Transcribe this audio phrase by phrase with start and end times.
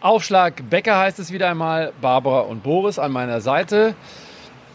[0.00, 1.92] Aufschlag Becker heißt es wieder einmal.
[2.00, 3.96] Barbara und Boris an meiner Seite.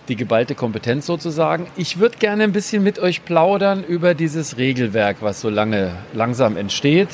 [0.10, 1.68] Die geballte Kompetenz sozusagen.
[1.78, 6.58] Ich würde gerne ein bisschen mit euch plaudern über dieses Regelwerk, was so lange langsam
[6.58, 7.08] entsteht.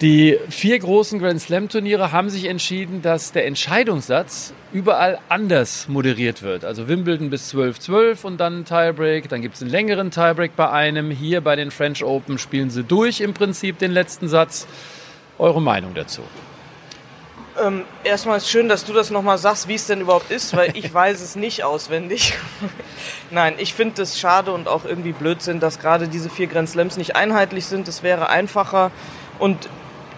[0.00, 6.42] Die vier großen Grand Slam Turniere haben sich entschieden, dass der Entscheidungssatz überall anders moderiert
[6.42, 6.64] wird.
[6.64, 9.28] Also Wimbledon bis 12-12 und dann ein Tiebreak.
[9.28, 11.12] Dann gibt es einen längeren Tiebreak bei einem.
[11.12, 14.66] Hier bei den French Open spielen sie durch im Prinzip den letzten Satz.
[15.38, 16.22] Eure Meinung dazu?
[17.62, 20.76] Ähm, erstmal ist schön, dass du das nochmal sagst, wie es denn überhaupt ist, weil
[20.76, 22.34] ich weiß es nicht auswendig.
[23.30, 26.96] Nein, ich finde es schade und auch irgendwie Blödsinn, dass gerade diese vier Grand Slams
[26.96, 27.88] nicht einheitlich sind.
[27.88, 28.90] Es wäre einfacher
[29.38, 29.68] und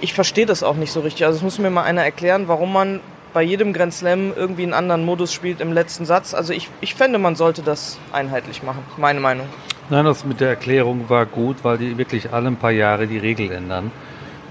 [0.01, 1.27] ich verstehe das auch nicht so richtig.
[1.27, 3.01] Also es muss mir mal einer erklären, warum man
[3.33, 6.35] bei jedem Grand Slam irgendwie einen anderen Modus spielt im letzten Satz.
[6.35, 8.83] Also ich, ich fände, man sollte das einheitlich machen.
[8.97, 9.47] Meine Meinung.
[9.91, 13.19] Nein, das mit der Erklärung war gut, weil die wirklich alle ein paar Jahre die
[13.19, 13.91] Regel ändern.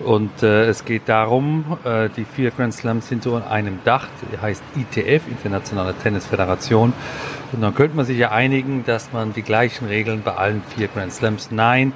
[0.03, 4.07] Und äh, es geht darum, äh, die vier Grand Slams sind so an einem Dach,
[4.31, 6.93] die heißt ITF, Internationale Tennisföderation.
[7.51, 10.87] Und dann könnte man sich ja einigen, dass man die gleichen Regeln bei allen vier
[10.87, 11.49] Grand Slams.
[11.51, 11.93] Nein,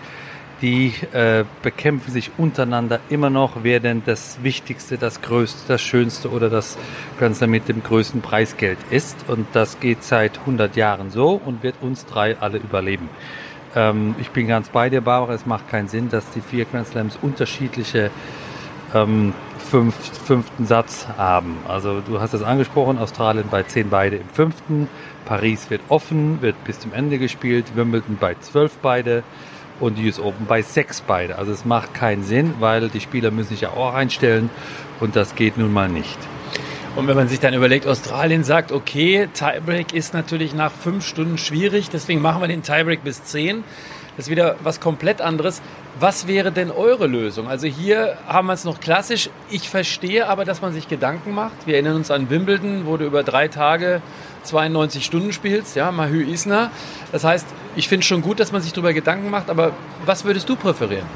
[0.62, 6.30] die äh, bekämpfen sich untereinander immer noch, wer denn das Wichtigste, das Größte, das Schönste
[6.30, 6.78] oder das
[7.18, 9.18] Grand Slam mit dem größten Preisgeld ist.
[9.28, 13.10] Und das geht seit 100 Jahren so und wird uns drei alle überleben.
[13.76, 15.34] Ähm, ich bin ganz bei dir, Barbara.
[15.34, 18.12] Es macht keinen Sinn, dass die vier Grand Slams unterschiedliche
[18.94, 21.58] ähm, fünf, fünften Satz haben.
[21.68, 24.90] Also du hast es angesprochen, Australien bei zehn beide im fünften,
[25.26, 29.24] Paris wird offen, wird bis zum Ende gespielt, Wimbledon bei zwölf beide
[29.80, 31.38] und die US Open bei sechs beide.
[31.38, 34.50] Also es macht keinen Sinn, weil die Spieler müssen sich ja auch einstellen
[35.00, 36.18] und das geht nun mal nicht.
[36.94, 41.38] Und wenn man sich dann überlegt, Australien sagt, okay, Tiebreak ist natürlich nach fünf Stunden
[41.38, 43.64] schwierig, deswegen machen wir den Tiebreak bis zehn.
[44.18, 45.62] Das ist wieder was komplett anderes.
[46.02, 47.48] Was wäre denn eure Lösung?
[47.48, 49.30] Also hier haben wir es noch klassisch.
[49.50, 51.66] Ich verstehe aber, dass man sich Gedanken macht.
[51.66, 54.02] Wir erinnern uns an Wimbledon, wo du über drei Tage
[54.44, 56.72] 92 Stunden spielst, ja, Mahü Isner.
[57.14, 59.72] Das heißt, ich finde schon gut, dass man sich darüber Gedanken macht, aber
[60.06, 61.08] was würdest du präferieren?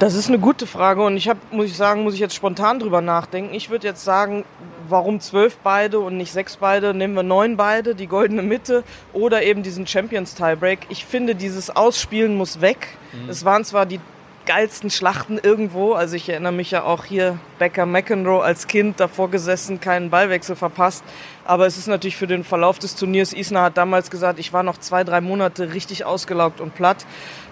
[0.00, 2.80] Das ist eine gute Frage und ich habe, muss ich sagen, muss ich jetzt spontan
[2.80, 3.54] drüber nachdenken.
[3.54, 4.44] Ich würde jetzt sagen,
[4.88, 6.92] warum zwölf beide und nicht sechs beide?
[6.92, 8.82] Nehmen wir neun beide, die goldene Mitte
[9.12, 10.80] oder eben diesen Champions Tiebreak.
[10.88, 12.88] Ich finde, dieses Ausspielen muss weg.
[13.12, 13.28] Mhm.
[13.30, 14.00] Es waren zwar die
[14.46, 15.92] geilsten Schlachten irgendwo.
[15.92, 20.56] Also ich erinnere mich ja auch hier Becker McEnroe als Kind davor gesessen, keinen Ballwechsel
[20.56, 21.04] verpasst.
[21.44, 24.62] Aber es ist natürlich für den Verlauf des Turniers, Isner hat damals gesagt, ich war
[24.62, 27.04] noch zwei, drei Monate richtig ausgelaugt und platt.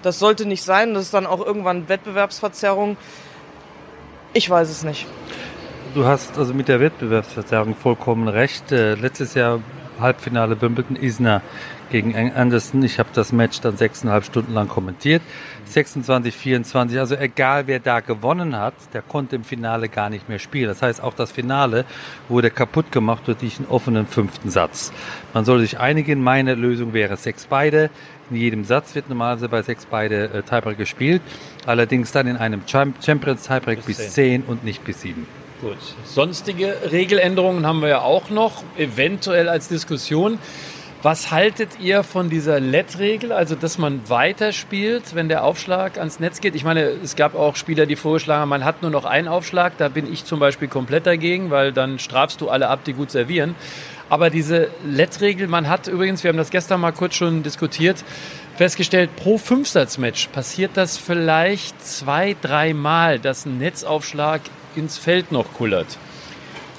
[0.03, 0.95] Das sollte nicht sein.
[0.95, 2.97] Das ist dann auch irgendwann Wettbewerbsverzerrung.
[4.33, 5.07] Ich weiß es nicht.
[5.95, 8.73] Du hast also mit der Wettbewerbsverzerrung vollkommen recht.
[8.73, 9.61] Äh, letztes Jahr
[10.01, 11.43] Halbfinale Wimbledon Isner
[11.93, 12.83] gegen Anderson.
[12.83, 15.23] Ich habe das Match dann sechseinhalb Stunden lang kommentiert.
[15.67, 20.39] 26, 24, also egal wer da gewonnen hat, der konnte im Finale gar nicht mehr
[20.39, 20.69] spielen.
[20.69, 21.85] Das heißt, auch das Finale
[22.29, 24.93] wurde kaputt gemacht durch diesen offenen fünften Satz.
[25.33, 27.91] Man soll sich einigen, meine Lösung wäre sechs beide.
[28.31, 31.23] In jedem Satz wird normalerweise bei sechs beide äh, Tiebreak gespielt.
[31.67, 35.27] Allerdings dann in einem Champions Tiebreak bis, bis zehn und nicht bis sieben.
[35.61, 35.77] Gut.
[36.05, 40.39] Sonstige Regeländerungen haben wir ja auch noch, eventuell als Diskussion.
[41.05, 46.41] Was haltet ihr von dieser LED-Regel, also dass man weiterspielt, wenn der Aufschlag ans Netz
[46.41, 46.55] geht?
[46.55, 49.77] Ich meine, es gab auch Spieler, die vorgeschlagen haben, man hat nur noch einen Aufschlag.
[49.79, 53.11] Da bin ich zum Beispiel komplett dagegen, weil dann strafst du alle ab, die gut
[53.11, 53.57] servieren.
[54.11, 58.05] Aber diese LED-Regel, man hat übrigens, wir haben das gestern mal kurz schon diskutiert,
[58.55, 64.41] festgestellt, pro Fünfsatzmatch passiert das vielleicht zwei, dreimal, dass ein Netzaufschlag
[64.77, 65.99] ins Feld noch kullert.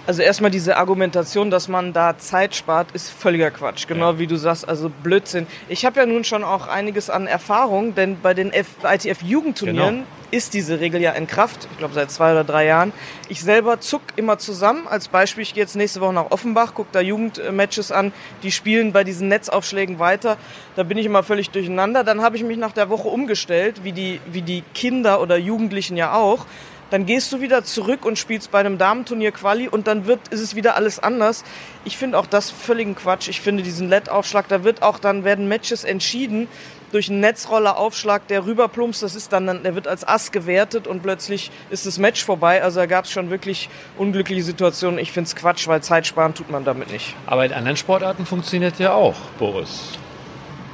[0.06, 3.88] Also erstmal diese Argumentation, dass man da Zeit spart, ist völliger Quatsch.
[3.88, 4.20] Genau ja.
[4.20, 5.48] wie du sagst, also Blödsinn.
[5.70, 10.08] Ich habe ja nun schon auch einiges an Erfahrung, denn bei den ITF-Jugendturnieren genau.
[10.32, 11.70] ist diese Regel ja in Kraft.
[11.72, 12.92] Ich glaube seit zwei oder drei Jahren.
[13.30, 14.88] Ich selber zuck immer zusammen.
[14.90, 18.12] Als Beispiel, ich gehe jetzt nächste Woche nach Offenbach, gucke da Jugendmatches an.
[18.44, 20.36] Die spielen bei diesen Netzaufschlägen weiter.
[20.76, 22.04] Da bin ich immer völlig durcheinander.
[22.04, 25.96] Dann habe ich mich nach der Woche umgestellt, wie die, wie die Kinder oder Jugendlichen
[25.96, 26.46] ja auch
[26.94, 30.42] dann gehst du wieder zurück und spielst bei einem Damenturnier Quali und dann wird, ist
[30.42, 31.44] es wieder alles anders.
[31.86, 33.30] Ich finde auch das völligen Quatsch.
[33.30, 36.48] Ich finde diesen LED-Aufschlag, da wird auch dann werden Matches entschieden
[36.92, 39.02] durch einen Netzroller-Aufschlag, der rüberplumpst.
[39.02, 42.62] Das ist dann, der wird als Ass gewertet und plötzlich ist das Match vorbei.
[42.62, 45.00] Also da gab es schon wirklich unglückliche Situationen.
[45.00, 47.16] Ich finde es Quatsch, weil Zeit sparen tut man damit nicht.
[47.26, 49.98] Aber in anderen Sportarten funktioniert ja auch, Boris.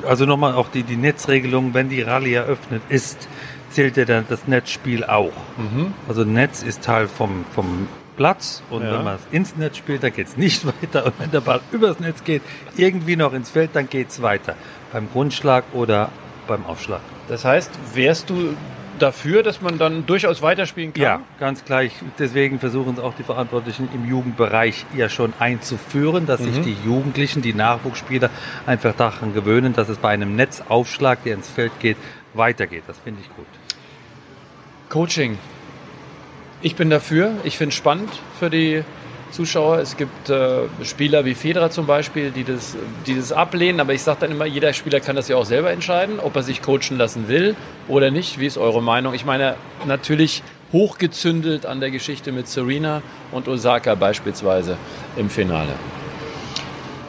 [0.06, 3.30] Also nochmal auch die, die Netzregelung, wenn die Rallye eröffnet ist,
[3.70, 5.34] zählt ja dann das Netzspiel auch.
[5.58, 5.94] Mhm.
[6.08, 7.88] Also Netz ist Teil vom, vom
[8.20, 8.94] Platz und ja.
[8.94, 11.06] wenn man ins Netz spielt, dann geht es nicht weiter.
[11.06, 12.42] Und wenn der Ball übers Netz geht,
[12.76, 14.56] irgendwie noch ins Feld, dann geht es weiter.
[14.92, 16.10] Beim Grundschlag oder
[16.48, 17.02] beim Aufschlag.
[17.30, 18.56] Das heißt, wärst du
[19.00, 21.02] dafür, dass man dann durchaus weiterspielen kann?
[21.02, 21.94] Ja, ganz gleich.
[22.18, 26.54] Deswegen versuchen es auch die Verantwortlichen im Jugendbereich ja schon einzuführen, dass mhm.
[26.54, 28.30] sich die Jugendlichen, die Nachwuchsspieler
[28.66, 31.98] einfach daran gewöhnen, dass es bei einem Netzaufschlag, der ins Feld geht,
[32.40, 32.84] weitergeht.
[32.88, 33.46] Das finde ich gut.
[34.90, 35.38] Coaching.
[36.64, 37.34] Ich bin dafür.
[37.44, 38.10] Ich finde es spannend
[38.40, 38.84] für die
[39.32, 39.78] Zuschauer.
[39.78, 42.76] Es gibt äh, Spieler wie Federer zum Beispiel, die das,
[43.06, 43.80] die das ablehnen.
[43.80, 46.42] Aber ich sage dann immer, jeder Spieler kann das ja auch selber entscheiden, ob er
[46.42, 47.56] sich coachen lassen will
[47.88, 48.40] oder nicht.
[48.40, 49.14] Wie ist eure Meinung?
[49.14, 50.42] Ich meine, natürlich
[50.74, 53.02] hochgezündelt an der Geschichte mit Serena
[53.32, 54.78] und Osaka beispielsweise
[55.16, 55.74] im Finale.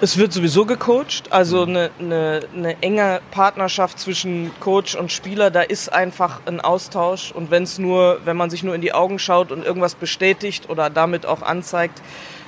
[0.02, 5.60] Es wird sowieso gecoacht, also eine, eine, eine enge Partnerschaft zwischen Coach und Spieler, da
[5.60, 7.32] ist einfach ein Austausch.
[7.32, 10.70] Und wenn es nur, wenn man sich nur in die Augen schaut und irgendwas bestätigt
[10.70, 12.00] oder damit auch anzeigt,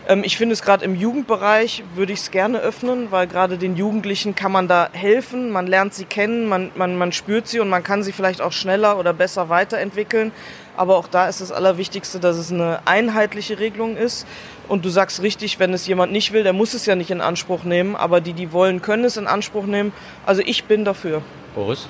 [0.08, 3.76] ähm, ich finde es gerade im Jugendbereich würde ich es gerne öffnen, weil gerade den
[3.76, 7.69] Jugendlichen kann man da helfen, man lernt sie kennen, man, man, man spürt sie und
[7.69, 10.32] man kann sie vielleicht auch schneller oder besser weiterentwickeln.
[10.75, 14.26] Aber auch da ist das Allerwichtigste, dass es eine einheitliche Regelung ist.
[14.72, 17.20] Und du sagst richtig, wenn es jemand nicht will, der muss es ja nicht in
[17.20, 17.94] Anspruch nehmen.
[17.94, 19.92] Aber die, die wollen, können es in Anspruch nehmen.
[20.24, 21.20] Also ich bin dafür.
[21.54, 21.86] Boris?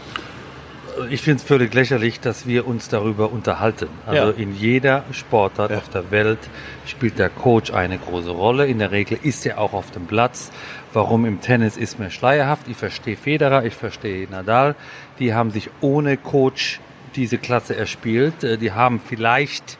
[1.08, 3.87] Ich finde es völlig lächerlich, dass wir uns darüber unterhalten.
[4.05, 4.37] Also ja.
[4.37, 5.79] in jeder Sportart ja.
[5.79, 6.40] auf der Welt
[6.84, 8.67] spielt der Coach eine große Rolle.
[8.67, 10.50] In der Regel ist er auch auf dem Platz.
[10.93, 12.67] Warum im Tennis ist mir schleierhaft.
[12.67, 14.75] Ich verstehe Federer, ich verstehe Nadal.
[15.20, 16.81] Die haben sich ohne Coach
[17.14, 18.43] diese Klasse erspielt.
[18.43, 19.78] Äh, die haben vielleicht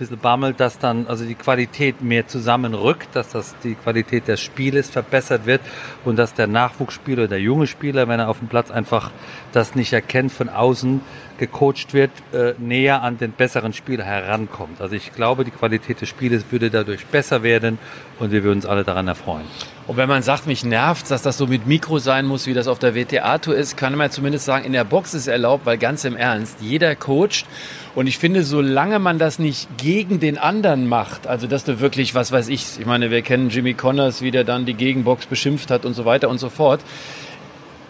[0.00, 4.90] bisschen bammelt, dass dann also die Qualität mehr zusammenrückt, dass das die Qualität des Spieles
[4.90, 5.60] verbessert wird
[6.04, 9.10] und dass der Nachwuchsspieler, der junge Spieler, wenn er auf dem Platz einfach
[9.52, 11.02] das nicht erkennt von außen,
[11.38, 14.80] gecoacht wird, äh, näher an den besseren Spieler herankommt.
[14.80, 17.78] Also ich glaube, die Qualität des Spieles würde dadurch besser werden
[18.18, 19.46] und wir würden uns alle daran erfreuen.
[19.86, 22.68] Und wenn man sagt, mich nervt, dass das so mit Mikro sein muss, wie das
[22.68, 26.04] auf der WTA-Tour ist, kann man zumindest sagen, in der Box ist erlaubt, weil ganz
[26.04, 27.46] im Ernst, jeder coacht.
[27.94, 32.14] Und ich finde, solange man das nicht gegen den anderen macht, also dass du wirklich,
[32.14, 35.70] was weiß ich, ich meine, wir kennen Jimmy Connors, wie der dann die Gegenbox beschimpft
[35.70, 36.80] hat und so weiter und so fort,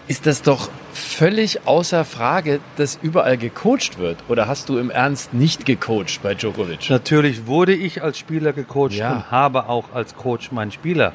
[0.09, 4.19] ist das doch völlig außer Frage, dass überall gecoacht wird.
[4.29, 6.91] Oder hast du im Ernst nicht gecoacht bei Djokovic?
[6.91, 9.13] Natürlich wurde ich als Spieler gecoacht ja.
[9.13, 11.13] und habe auch als Coach meinen Spieler äh,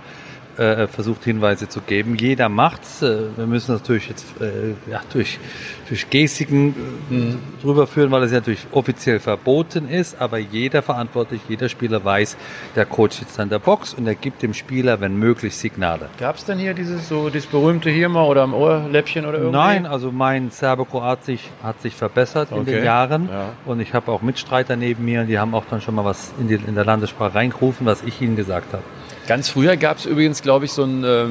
[0.56, 2.16] versucht Hinweise zu geben.
[2.16, 3.02] Jeder macht's.
[3.02, 5.40] Äh, wir müssen das natürlich jetzt äh, ja, durch,
[5.88, 6.76] durch Gestiken
[7.10, 7.40] äh, mhm.
[7.62, 10.20] drüber führen, weil es ja natürlich offiziell verboten ist.
[10.22, 12.38] Aber jeder verantwortlich, jeder Spieler weiß,
[12.76, 16.10] der Coach sitzt an der Box und er gibt dem Spieler, wenn möglich, Signale.
[16.20, 19.66] Gab es denn hier dieses so dieses berühmte hier mal oder am Ohrläppchen oder irgendwas?
[19.66, 22.60] Nein, also mein Serbo-Kroat sich, hat sich verbessert okay.
[22.60, 23.50] in den Jahren ja.
[23.66, 26.34] und ich habe auch Mitstreiter neben mir und die haben auch dann schon mal was
[26.40, 28.84] in, die, in der Landessprache reingerufen, was ich ihnen gesagt habe.
[29.28, 31.26] Ganz früher gab es übrigens, glaube ich, so ein, äh,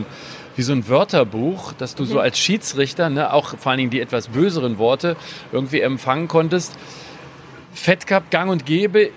[0.56, 2.20] wie so ein Wörterbuch, dass du so mhm.
[2.20, 5.16] als Schiedsrichter, ne, auch vor allen Dingen die etwas böseren Worte
[5.52, 6.76] irgendwie empfangen konntest.
[7.72, 9.10] Fed Cup, Gang und Gäbe,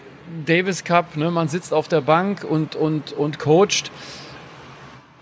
[0.46, 3.92] Davis Cup, ne, man sitzt auf der Bank und, und, und coacht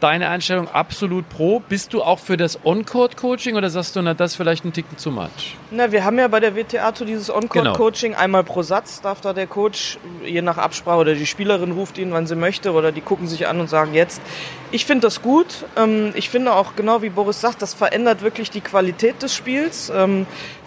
[0.05, 1.61] deine Einstellung absolut pro.
[1.67, 5.09] Bist du auch für das On-Court-Coaching oder sagst du, na, das vielleicht ein Ticken zu
[5.09, 5.57] much?
[5.71, 8.23] Na, wir haben ja bei der WTA dieses On-Court-Coaching genau.
[8.23, 12.13] einmal pro Satz darf da der Coach, je nach Absprache oder die Spielerin ruft ihn,
[12.13, 14.21] wann sie möchte oder die gucken sich an und sagen jetzt.
[14.69, 15.65] Ich finde das gut.
[15.75, 19.91] Ähm, ich finde auch genau wie Boris sagt, das verändert wirklich die Qualität des Spiels.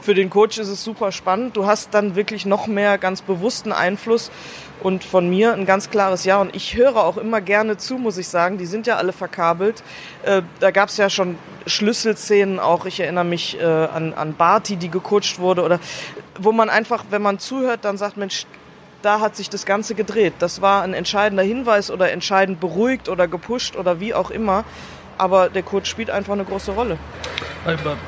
[0.08, 1.54] Für den Coach ist es super spannend.
[1.54, 4.30] Du hast dann wirklich noch mehr ganz bewussten Einfluss
[4.82, 6.40] und von mir ein ganz klares Ja.
[6.40, 8.56] Und ich höre auch immer gerne zu, muss ich sagen.
[8.56, 9.82] Die sind ja alle verkabelt.
[10.22, 12.86] Äh, da gab es ja schon Schlüsselszenen auch.
[12.86, 15.62] Ich erinnere mich äh, an, an Barty, die gecoacht wurde.
[15.62, 15.78] Oder
[16.38, 18.46] wo man einfach, wenn man zuhört, dann sagt, Mensch,
[19.02, 20.32] da hat sich das Ganze gedreht.
[20.38, 24.64] Das war ein entscheidender Hinweis oder entscheidend beruhigt oder gepusht oder wie auch immer.
[25.18, 26.96] Aber der Coach spielt einfach eine große Rolle.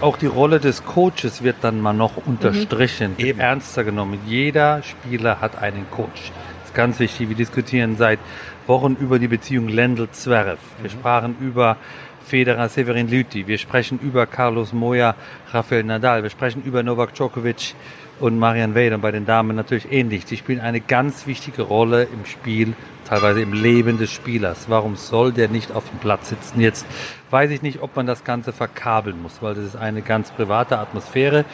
[0.00, 3.38] Auch die Rolle des Coaches wird dann mal noch unterstrichen, mhm.
[3.38, 4.18] ernster genommen.
[4.26, 6.32] Jeder Spieler hat einen Coach
[6.70, 7.28] ist ganz wichtig.
[7.28, 8.20] Wir diskutieren seit
[8.68, 10.58] Wochen über die Beziehung Lendl-Zverev.
[10.80, 10.94] Wir mhm.
[10.94, 11.76] sprachen über
[12.24, 13.48] Federer, Severin Lüthi.
[13.48, 15.16] Wir sprechen über Carlos Moya,
[15.52, 16.22] Rafael Nadal.
[16.22, 17.74] Wir sprechen über Novak Djokovic
[18.20, 18.94] und Marian Wade.
[18.94, 20.24] Und bei den Damen natürlich ähnlich.
[20.24, 22.74] Die spielen eine ganz wichtige Rolle im Spiel
[23.10, 24.66] teilweise im Leben des Spielers.
[24.68, 26.60] Warum soll der nicht auf dem Platz sitzen?
[26.60, 26.86] Jetzt
[27.30, 30.78] weiß ich nicht, ob man das Ganze verkabeln muss, weil das ist eine ganz private
[30.78, 31.44] Atmosphäre.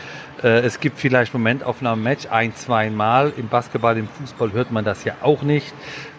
[0.42, 3.32] Äh, es gibt vielleicht Momentaufnahmen Match ein, zwei Mal.
[3.38, 5.72] Im Basketball, im Fußball hört man das ja auch nicht.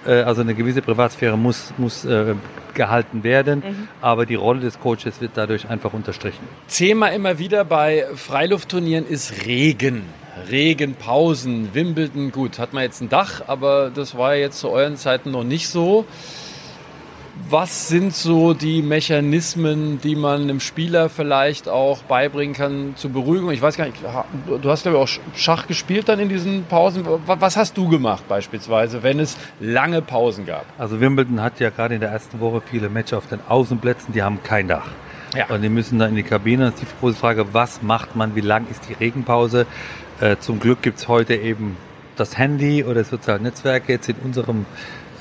[0.08, 2.34] Äh, also eine gewisse Privatsphäre muss, muss äh,
[2.74, 3.88] gehalten werden, mhm.
[4.02, 6.48] aber die Rolle des Coaches wird dadurch einfach unterstrichen.
[6.68, 10.04] Thema immer wieder bei Freiluftturnieren ist Regen.
[10.50, 15.32] Regenpausen, Wimbledon, gut, hat man jetzt ein Dach, aber das war jetzt zu euren Zeiten
[15.32, 16.06] noch nicht so.
[17.50, 23.52] Was sind so die Mechanismen, die man einem Spieler vielleicht auch beibringen kann zur Beruhigung?
[23.52, 27.06] Ich weiß gar nicht, du hast glaube ich auch Schach gespielt dann in diesen Pausen.
[27.26, 30.66] Was hast du gemacht beispielsweise, wenn es lange Pausen gab?
[30.78, 34.24] Also Wimbledon hat ja gerade in der ersten Woche viele Matches auf den Außenplätzen, die
[34.24, 34.88] haben kein Dach.
[35.36, 35.46] Ja.
[35.48, 36.66] Und die müssen dann in die Kabine.
[36.66, 39.68] Das ist die große Frage, was macht man, wie lang ist die Regenpause?
[40.20, 41.78] Äh, zum Glück gibt es heute eben
[42.16, 44.66] das Handy oder soziale Netzwerke jetzt in unserem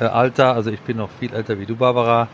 [0.00, 0.54] äh, Alter.
[0.54, 2.28] Also ich bin noch viel älter wie du, Barbara.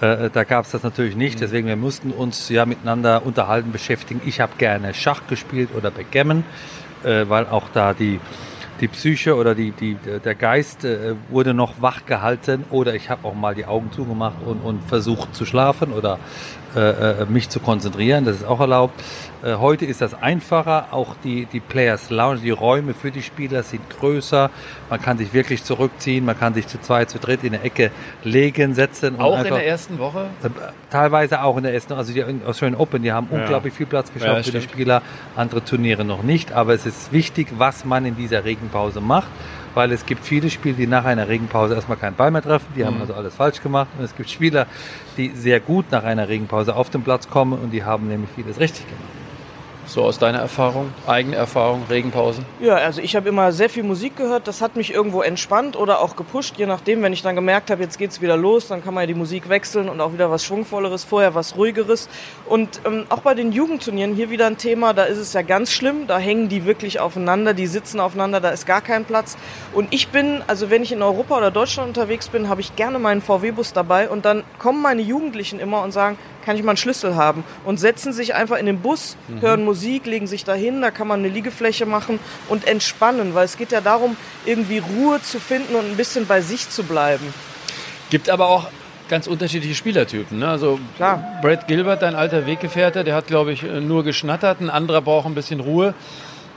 [0.00, 1.36] Äh, da gab es das natürlich nicht.
[1.36, 1.40] Mhm.
[1.40, 4.20] Deswegen wir mussten uns ja miteinander unterhalten, beschäftigen.
[4.26, 6.44] Ich habe gerne Schach gespielt oder Backgammon,
[7.04, 8.18] äh, weil auch da die
[8.80, 13.26] die Psyche oder die, die, der Geist äh, wurde noch wach gehalten oder ich habe
[13.26, 16.18] auch mal die Augen zugemacht und, und versucht zu schlafen oder
[16.76, 19.02] äh, äh, mich zu konzentrieren, das ist auch erlaubt.
[19.42, 23.62] Äh, heute ist das einfacher, auch die, die Players Lounge, die Räume für die Spieler
[23.62, 24.50] sind größer,
[24.90, 27.92] man kann sich wirklich zurückziehen, man kann sich zu zweit, zu dritt in der Ecke
[28.24, 29.20] legen, setzen.
[29.20, 30.26] Auch einfach, in der ersten Woche?
[30.42, 30.48] Äh,
[30.90, 33.38] teilweise auch in der ersten, also die Australian Open, die haben ja.
[33.38, 35.02] unglaublich viel Platz geschaffen ja, für die Spieler,
[35.36, 39.28] andere Turniere noch nicht, aber es ist wichtig, was man in dieser Regenpause macht
[39.74, 42.80] weil es gibt viele Spieler, die nach einer Regenpause erstmal keinen Ball mehr treffen, die
[42.80, 42.86] mhm.
[42.86, 44.66] haben also alles falsch gemacht und es gibt Spieler,
[45.16, 48.58] die sehr gut nach einer Regenpause auf den Platz kommen und die haben nämlich vieles
[48.58, 49.17] richtig gemacht.
[49.88, 52.42] So aus deiner Erfahrung, eigene Erfahrung, Regenpause?
[52.60, 54.46] Ja, also ich habe immer sehr viel Musik gehört.
[54.46, 57.02] Das hat mich irgendwo entspannt oder auch gepusht, je nachdem.
[57.02, 59.14] Wenn ich dann gemerkt habe, jetzt geht es wieder los, dann kann man ja die
[59.14, 62.10] Musik wechseln und auch wieder was Schwungvolleres, vorher was Ruhigeres.
[62.44, 65.72] Und ähm, auch bei den Jugendturnieren hier wieder ein Thema, da ist es ja ganz
[65.72, 66.06] schlimm.
[66.06, 69.38] Da hängen die wirklich aufeinander, die sitzen aufeinander, da ist gar kein Platz.
[69.72, 72.98] Und ich bin, also wenn ich in Europa oder Deutschland unterwegs bin, habe ich gerne
[72.98, 76.18] meinen VW-Bus dabei und dann kommen meine Jugendlichen immer und sagen,
[76.48, 79.42] kann ich mal einen Schlüssel haben und setzen sich einfach in den Bus, mhm.
[79.42, 83.58] hören Musik, legen sich dahin, da kann man eine Liegefläche machen und entspannen, weil es
[83.58, 87.34] geht ja darum, irgendwie Ruhe zu finden und ein bisschen bei sich zu bleiben.
[88.08, 88.70] Gibt aber auch
[89.10, 90.38] ganz unterschiedliche Spielertypen.
[90.38, 90.48] Ne?
[90.48, 91.22] Also Klar.
[91.42, 95.34] Brad Gilbert, dein alter Weggefährte, der hat, glaube ich, nur geschnattert, ein anderer braucht ein
[95.34, 95.92] bisschen Ruhe.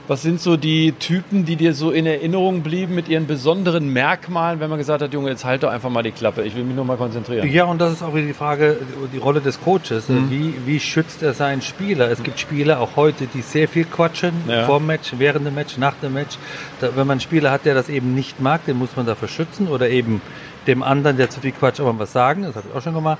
[0.08, 4.58] Was sind so die Typen, die dir so in Erinnerung blieben mit ihren besonderen Merkmalen,
[4.58, 6.74] wenn man gesagt hat, Junge, jetzt halt doch einfach mal die Klappe, ich will mich
[6.74, 7.48] nur mal konzentrieren?
[7.48, 8.78] Ja, und das ist auch wieder die Frage,
[9.12, 10.08] die Rolle des Coaches.
[10.08, 10.30] Mhm.
[10.30, 12.10] Wie, wie schützt er seinen Spieler?
[12.10, 14.66] Es gibt Spieler auch heute, die sehr viel quatschen, ja.
[14.66, 16.36] vor dem Match, während dem Match, nach dem Match.
[16.80, 19.28] Da, wenn man einen Spieler hat, der das eben nicht mag, den muss man dafür
[19.28, 20.20] schützen oder eben
[20.66, 22.42] dem anderen, der zu viel quatscht, aber was sagen.
[22.42, 23.18] Das habe ich auch schon gemacht.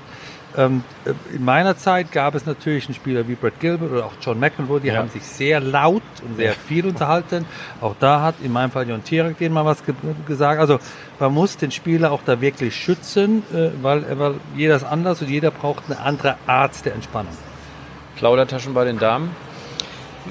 [0.56, 4.12] Ähm, äh, in meiner Zeit gab es natürlich einen Spieler wie Brett Gilbert oder auch
[4.20, 4.96] John McEnroe, die ja.
[4.96, 7.46] haben sich sehr laut und sehr viel unterhalten.
[7.80, 9.94] Auch da hat in meinem Fall Jon Tierek denen mal was ge
[10.26, 10.60] gesagt.
[10.60, 10.78] Also
[11.18, 15.30] man muss den Spieler auch da wirklich schützen, äh, weil, weil jeder ist anders und
[15.30, 17.32] jeder braucht eine andere Art der Entspannung.
[18.16, 19.30] Plaudertaschen bei den Damen?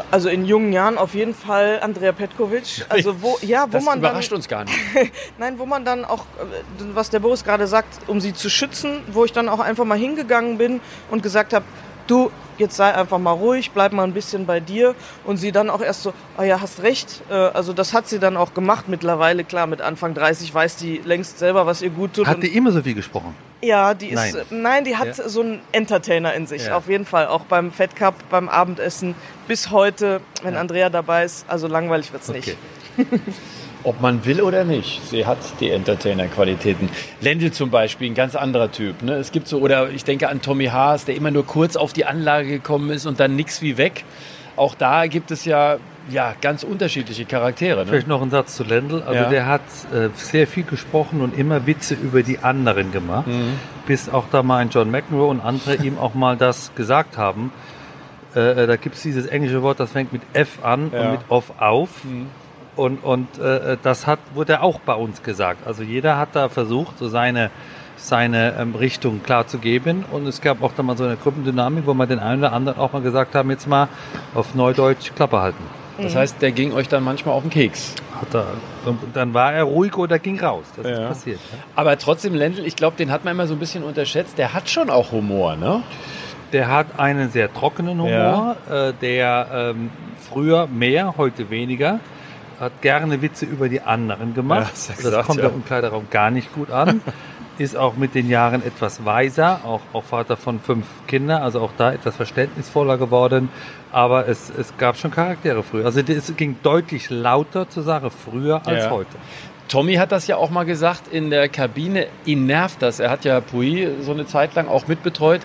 [0.09, 2.85] Also in jungen Jahren auf jeden Fall Andrea Petkovic.
[2.89, 4.77] Also wo, ja, wo das man überrascht dann, uns gar nicht.
[5.37, 9.01] Nein, wo man dann auch, äh, was der Boris gerade sagt, um sie zu schützen,
[9.11, 11.65] wo ich dann auch einfach mal hingegangen bin und gesagt habe,
[12.11, 14.95] du, jetzt sei einfach mal ruhig, bleib mal ein bisschen bei dir.
[15.23, 17.21] Und sie dann auch erst so, ah ja, hast recht.
[17.29, 19.43] Äh, also das hat sie dann auch gemacht mittlerweile.
[19.43, 22.27] Klar, mit Anfang 30 weiß die längst selber, was ihr gut tut.
[22.27, 23.35] Hat die immer so viel gesprochen?
[23.63, 25.29] Ja, die ist, nein, nein die hat ja.
[25.29, 26.75] so einen Entertainer in sich, ja.
[26.75, 27.27] auf jeden Fall.
[27.27, 29.13] Auch beim Fed Cup, beim Abendessen,
[29.47, 30.59] bis heute, wenn ja.
[30.59, 31.45] Andrea dabei ist.
[31.47, 32.57] Also langweilig wird's okay.
[32.97, 33.11] nicht.
[33.83, 36.89] Ob man will oder nicht, sie hat die Entertainer-Qualitäten.
[37.19, 39.01] Lendl zum Beispiel, ein ganz anderer Typ.
[39.01, 39.13] Ne?
[39.13, 42.05] Es gibt so, oder ich denke an Tommy Haas, der immer nur kurz auf die
[42.05, 44.03] Anlage gekommen ist und dann nix wie weg.
[44.55, 45.77] Auch da gibt es ja,
[46.09, 47.79] ja ganz unterschiedliche Charaktere.
[47.79, 47.85] Ne?
[47.87, 49.01] Vielleicht noch ein Satz zu Lendl.
[49.01, 49.29] Also ja.
[49.29, 49.61] der hat
[49.91, 53.59] äh, sehr viel gesprochen und immer Witze über die anderen gemacht, mhm.
[53.87, 57.51] bis auch da mal ein John McEnroe und andere ihm auch mal das gesagt haben.
[58.35, 61.01] Äh, äh da gibt es dieses englische Wort, das fängt mit F an ja.
[61.01, 62.03] und mit off auf.
[62.03, 62.27] Mhm.
[62.75, 65.67] Und, und äh, das hat, wurde auch bei uns gesagt.
[65.67, 67.51] Also jeder hat da versucht, so seine,
[67.97, 70.05] seine ähm, Richtung klar zu geben.
[70.11, 72.79] Und es gab auch dann mal so eine Gruppendynamik, wo man den einen oder anderen
[72.79, 73.89] auch mal gesagt haben, jetzt mal
[74.33, 75.63] auf Neudeutsch Klappe halten.
[76.03, 77.95] Das heißt, der ging euch dann manchmal auf den Keks.
[78.19, 78.45] Hat er,
[79.13, 80.65] dann war er ruhig oder ging raus.
[80.75, 80.93] Das ja.
[80.93, 81.39] ist passiert.
[81.51, 81.59] Ja.
[81.75, 84.37] Aber trotzdem, Lendl, ich glaube, den hat man immer so ein bisschen unterschätzt.
[84.37, 85.83] Der hat schon auch Humor, ne?
[86.53, 88.89] Der hat einen sehr trockenen Humor, ja.
[88.89, 91.99] äh, der ähm, früher mehr, heute weniger
[92.61, 94.71] hat gerne Witze über die anderen gemacht.
[94.87, 95.49] Ja, das, das kommt ja.
[95.49, 97.01] im Kleiderraum gar nicht gut an.
[97.57, 101.71] Ist auch mit den Jahren etwas weiser, auch, auch Vater von fünf Kindern, also auch
[101.77, 103.49] da etwas verständnisvoller geworden.
[103.91, 105.85] Aber es, es gab schon Charaktere früher.
[105.85, 108.89] Also es ging deutlich lauter zur Sache früher als ja.
[108.89, 109.17] heute.
[109.71, 112.99] Tommy hat das ja auch mal gesagt in der Kabine, ihn nervt das.
[112.99, 115.39] Er hat ja Pui so eine Zeit lang auch mitbetreut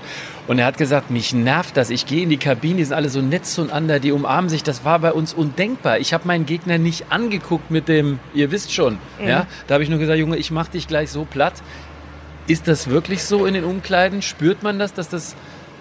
[0.49, 1.91] und er hat gesagt, mich nervt das.
[1.91, 4.65] Ich gehe in die Kabine, die sind alle so nett zueinander, die umarmen sich.
[4.65, 6.01] Das war bei uns undenkbar.
[6.01, 8.99] Ich habe meinen Gegner nicht angeguckt mit dem, ihr wisst schon.
[9.21, 9.29] Mhm.
[9.29, 9.47] Ja?
[9.69, 11.55] Da habe ich nur gesagt, Junge, ich mache dich gleich so platt.
[12.49, 14.23] Ist das wirklich so in den Umkleiden?
[14.23, 15.37] Spürt man das, dass das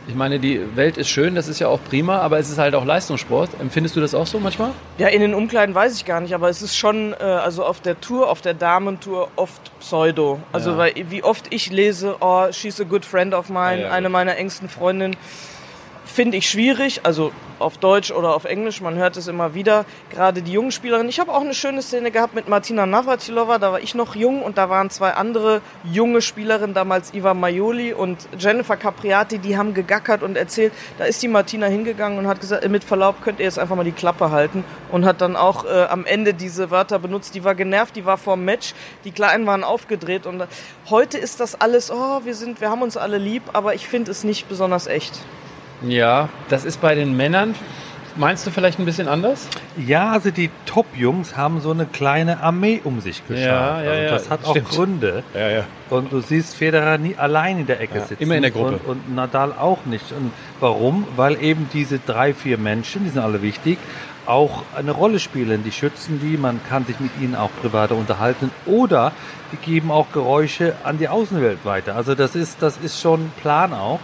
[0.07, 2.75] ich meine, die Welt ist schön, das ist ja auch prima, aber es ist halt
[2.75, 3.49] auch Leistungssport.
[3.59, 4.71] Empfindest du das auch so manchmal?
[4.97, 7.79] Ja, in den Umkleiden weiß ich gar nicht, aber es ist schon, äh, also auf
[7.81, 10.39] der Tour, auf der Damentour oft Pseudo.
[10.51, 10.77] Also ja.
[10.77, 14.09] weil, wie oft ich lese, oh, she's a good friend of mine, ja, ja, eine
[14.09, 15.15] meiner engsten Freundinnen
[16.15, 20.41] finde ich schwierig, also auf Deutsch oder auf Englisch, man hört es immer wieder, gerade
[20.41, 21.09] die jungen Spielerinnen.
[21.09, 24.41] Ich habe auch eine schöne Szene gehabt mit Martina Navratilova, da war ich noch jung
[24.41, 29.73] und da waren zwei andere junge Spielerinnen, damals Iva Maioli und Jennifer Capriati, die haben
[29.73, 33.45] gegackert und erzählt, da ist die Martina hingegangen und hat gesagt, mit Verlaub könnt ihr
[33.45, 36.97] jetzt einfach mal die Klappe halten und hat dann auch äh, am Ende diese Wörter
[36.97, 40.41] benutzt, die war genervt, die war vor dem Match, die Kleinen waren aufgedreht und
[40.89, 44.11] heute ist das alles, oh, wir sind, wir haben uns alle lieb, aber ich finde
[44.11, 45.19] es nicht besonders echt.
[45.81, 47.55] Ja, das ist bei den Männern.
[48.17, 49.45] Meinst du vielleicht ein bisschen anders?
[49.75, 53.43] Ja, also die Top-Jungs haben so eine kleine Armee um sich geschaut.
[53.43, 54.67] Ja, ja, also ja, das hat stimmt.
[54.67, 55.23] auch Gründe.
[55.33, 55.63] Ja, ja.
[55.89, 58.23] Und du siehst Federer nie allein in der Ecke ja, sitzen.
[58.23, 58.79] Immer in der Gruppe.
[58.85, 60.13] Und, und, Nadal auch nicht.
[60.13, 61.05] Und warum?
[61.17, 63.79] Weil eben diese drei, vier Menschen, die sind alle wichtig,
[64.25, 65.65] auch eine Rolle spielen.
[65.65, 69.11] Die schützen die, man kann sich mit ihnen auch privat unterhalten oder
[69.51, 71.97] die geben auch Geräusche an die Außenwelt weiter.
[71.97, 73.99] Also das ist, das ist schon Plan auch.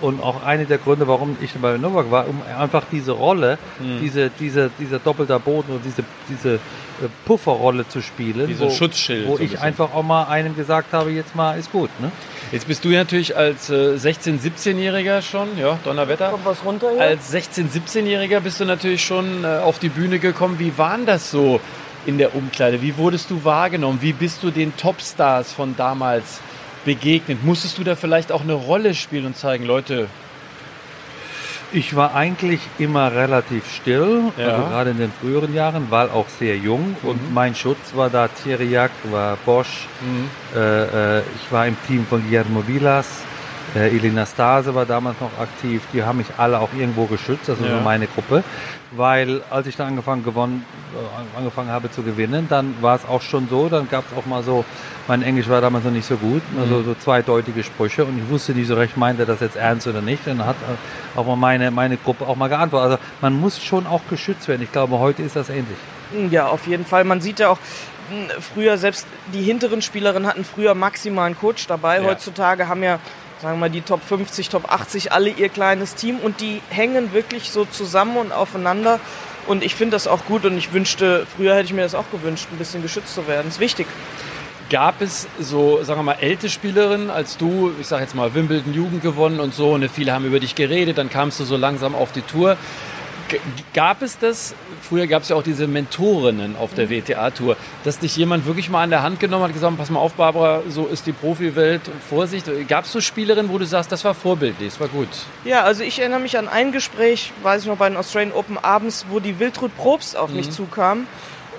[0.00, 4.00] Und auch einer der Gründe, warum ich bei Novak war, um einfach diese Rolle, mhm.
[4.00, 8.48] diese, diese, dieser doppelter Boden und diese, diese äh, Pufferrolle zu spielen.
[8.48, 9.26] Wie so ein Schutzschild.
[9.26, 11.90] Wo so ich einfach auch mal einem gesagt habe, jetzt mal ist gut.
[12.00, 12.10] Ne?
[12.52, 16.30] Jetzt bist du natürlich als äh, 16-, 17-Jähriger schon, ja, Donnerwetter.
[16.30, 17.00] Kommt was runter hier?
[17.00, 20.58] Als 16-, 17-Jähriger bist du natürlich schon äh, auf die Bühne gekommen.
[20.58, 21.60] Wie war denn das so
[22.06, 22.82] in der Umkleide?
[22.82, 23.98] Wie wurdest du wahrgenommen?
[24.00, 26.40] Wie bist du den Topstars von damals
[26.84, 27.44] begegnet?
[27.44, 30.08] Musstest du da vielleicht auch eine Rolle spielen und zeigen, Leute?
[31.72, 34.46] Ich war eigentlich immer relativ still, ja.
[34.46, 37.08] also gerade in den früheren Jahren, weil auch sehr jung mhm.
[37.08, 38.78] und mein Schutz war da Thierry
[39.10, 40.30] war Bosch, mhm.
[40.56, 43.24] äh, äh, ich war im Team von Guillermo Vilas,
[43.74, 47.64] äh, Elena Stase war damals noch aktiv, die haben mich alle auch irgendwo geschützt, also
[47.64, 47.80] ja.
[47.80, 48.44] meine Gruppe
[48.96, 50.64] weil als ich dann angefangen, gewonnen,
[50.94, 54.26] äh, angefangen habe zu gewinnen, dann war es auch schon so, dann gab es auch
[54.26, 54.64] mal so,
[55.08, 58.52] mein Englisch war damals noch nicht so gut, also so zweideutige Sprüche und ich wusste
[58.52, 60.26] nicht so recht, meinte er das jetzt ernst oder nicht.
[60.26, 60.56] Und dann hat
[61.14, 62.92] auch mal meine, meine Gruppe auch mal geantwortet.
[62.92, 64.62] Also man muss schon auch geschützt werden.
[64.62, 65.78] Ich glaube, heute ist das ähnlich.
[66.30, 67.04] Ja, auf jeden Fall.
[67.04, 67.58] Man sieht ja auch,
[68.10, 72.00] hm, früher, selbst die hinteren Spielerinnen hatten früher maximal einen Coach dabei.
[72.00, 72.04] Ja.
[72.04, 72.98] Heutzutage haben ja
[73.44, 77.50] sagen wir die Top 50, Top 80 alle ihr kleines Team und die hängen wirklich
[77.50, 79.00] so zusammen und aufeinander.
[79.46, 82.10] Und ich finde das auch gut und ich wünschte, früher hätte ich mir das auch
[82.10, 83.48] gewünscht, ein bisschen geschützt zu werden.
[83.48, 83.86] Ist wichtig.
[84.70, 88.72] Gab es so, sagen wir mal, ältere Spielerinnen als du, ich sage jetzt mal Wimbledon
[88.72, 91.94] Jugend gewonnen und so, und viele haben über dich geredet, dann kamst du so langsam
[91.94, 92.56] auf die Tour.
[93.72, 96.90] Gab es das, früher gab es ja auch diese Mentorinnen auf der mhm.
[96.90, 100.00] WTA-Tour, dass dich jemand wirklich mal an der Hand genommen hat und gesagt, pass mal
[100.00, 102.46] auf, Barbara, so ist die Profiwelt, Vorsicht.
[102.68, 105.08] Gab es so Spielerinnen, wo du sagst, das war vorbildlich, das war gut?
[105.44, 108.58] Ja, also ich erinnere mich an ein Gespräch, weiß ich noch, bei den Australian Open
[108.58, 110.36] abends, wo die Wiltrud Probst auf mhm.
[110.36, 111.06] mich zukam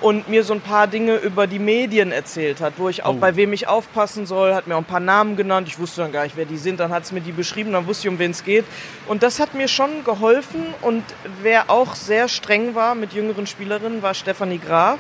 [0.02, 3.20] und mir so ein paar Dinge über die Medien erzählt hat, wo ich auch oh.
[3.20, 5.68] bei wem ich aufpassen soll, hat mir auch ein paar Namen genannt.
[5.68, 6.80] Ich wusste dann gar nicht, wer die sind.
[6.80, 8.66] Dann hat es mir die beschrieben, dann wusste ich, um wen es geht.
[9.08, 10.64] Und das hat mir schon geholfen.
[10.82, 11.04] Und
[11.42, 15.00] wer auch sehr streng war mit jüngeren Spielerinnen, war Stefanie Graf.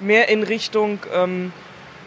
[0.00, 1.52] Mehr in Richtung, ähm,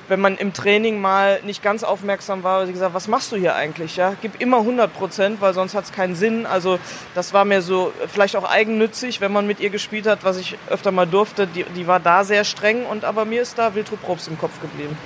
[0.07, 3.55] wenn man im Training mal nicht ganz aufmerksam war, sie gesagt, was machst du hier
[3.55, 3.97] eigentlich?
[3.97, 4.13] Ja?
[4.21, 6.45] Gib immer 100 Prozent, weil sonst hat es keinen Sinn.
[6.45, 6.79] Also
[7.13, 10.57] das war mir so vielleicht auch eigennützig, wenn man mit ihr gespielt hat, was ich
[10.69, 11.47] öfter mal durfte.
[11.47, 14.61] Die, die war da sehr streng und aber mir ist da Wiltrud Probst im Kopf
[14.61, 14.97] geblieben.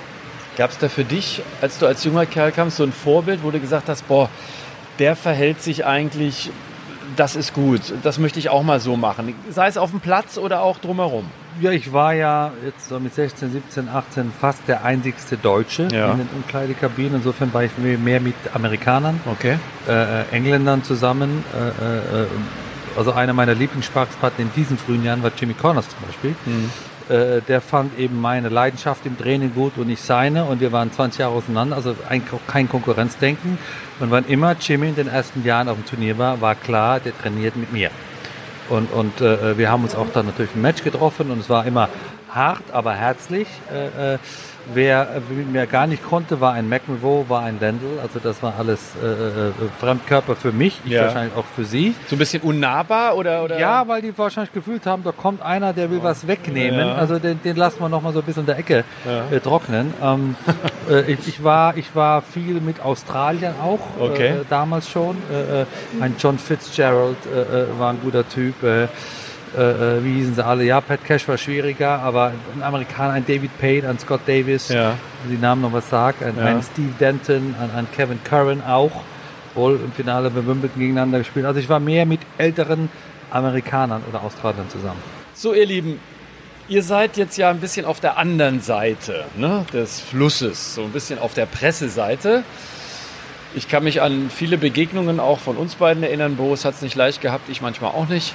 [0.56, 3.50] Gab es da für dich, als du als junger Kerl kamst, so ein Vorbild, wo
[3.50, 4.28] du gesagt hast, boah,
[4.98, 6.50] der verhält sich eigentlich,
[7.16, 9.34] das ist gut, das möchte ich auch mal so machen.
[9.48, 11.30] Sei es auf dem Platz oder auch drumherum.
[11.60, 16.12] Ja, ich war ja jetzt so mit 16, 17, 18 fast der einzigste Deutsche ja.
[16.12, 17.16] in den Umkleidekabinen.
[17.16, 19.58] Insofern war ich mehr mit Amerikanern, okay.
[19.88, 21.44] äh, äh Engländern zusammen.
[21.54, 22.26] Äh, äh,
[22.96, 26.34] also einer meiner Lieblingssparkspartner in diesen frühen Jahren war Jimmy Connors zum Beispiel.
[26.44, 26.70] Mhm.
[27.08, 30.92] Äh, der fand eben meine Leidenschaft im Training gut und ich seine und wir waren
[30.92, 33.58] 20 Jahre auseinander, also ein, kein Konkurrenzdenken.
[34.00, 37.16] Und wann immer Jimmy in den ersten Jahren auf dem Turnier war, war klar, der
[37.18, 37.90] trainiert mit mir.
[38.72, 41.66] Und, und äh, wir haben uns auch dann natürlich ein Match getroffen und es war
[41.66, 41.90] immer
[42.30, 43.46] hart, aber herzlich.
[43.70, 44.14] Äh,
[44.68, 47.98] äh Wer mit mir gar nicht konnte, war ein McEnroe, war ein Lendl.
[48.00, 51.04] Also das war alles äh, äh, Fremdkörper für mich, ich ja.
[51.04, 51.94] wahrscheinlich auch für sie.
[52.08, 53.58] So ein bisschen unnahbar oder, oder?
[53.58, 56.04] Ja, weil die wahrscheinlich gefühlt haben, da kommt einer, der will oh.
[56.04, 56.80] was wegnehmen.
[56.80, 56.94] Ja.
[56.94, 59.36] Also den, den lassen wir noch mal so ein bisschen in der Ecke ja.
[59.36, 59.92] äh, trocknen.
[60.02, 60.36] Ähm,
[60.90, 64.28] äh, ich, ich, war, ich war viel mit Australien auch, okay.
[64.28, 65.16] Äh, damals schon.
[65.30, 65.64] Äh,
[66.02, 67.16] ein John Fitzgerald
[67.78, 68.54] war ein guter Typ.
[69.56, 69.60] Äh,
[69.98, 70.64] äh, wie hießen sie alle?
[70.64, 74.94] Ja, Pat Cash war schwieriger, aber ein Amerikaner, ein David Payne, ein Scott Davis, Ja.
[75.30, 76.44] die Namen noch was sagt, ein, Ja.
[76.44, 78.90] ein Steve Denton, ein, ein Kevin Curran auch,
[79.54, 81.44] wohl im Finale bei Wimbledon gegeneinander gespielt.
[81.46, 82.88] Also ich war mehr mit älteren
[83.30, 85.00] Amerikanern oder Australiern zusammen.
[85.34, 86.00] So, ihr Lieben,
[86.68, 90.90] ihr seid jetzt ja ein bisschen auf der anderen Seite ne, des Flusses, so ein
[90.90, 92.44] bisschen auf der Presseseite.
[93.54, 96.36] Ich kann mich an viele Begegnungen auch von uns beiden erinnern.
[96.36, 98.34] Boris hat es nicht leicht gehabt, ich manchmal auch nicht.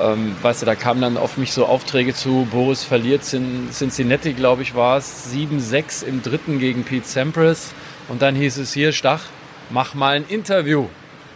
[0.00, 4.32] Ähm, weißt du, da kamen dann auf mich so Aufträge zu, Boris verliert Cin- Cincinnati,
[4.32, 7.72] glaube ich, war es, 7-6 im dritten gegen Pete Sampras.
[8.08, 9.22] Und dann hieß es hier, Stach,
[9.70, 10.86] mach mal ein Interview.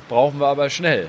[0.09, 1.09] Brauchen wir aber schnell.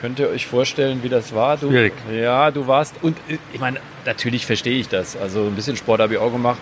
[0.00, 1.56] Könnt ihr euch vorstellen, wie das war?
[1.56, 1.92] Du, Schwierig.
[2.12, 2.94] Ja, du warst.
[3.02, 5.16] Und äh, ich meine, natürlich verstehe ich das.
[5.16, 6.58] Also ein bisschen Sport habe ich auch gemacht.